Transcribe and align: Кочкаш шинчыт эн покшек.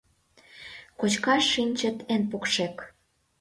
Кочкаш 0.99 1.43
шинчыт 1.53 1.97
эн 2.13 2.23
покшек. 2.31 2.75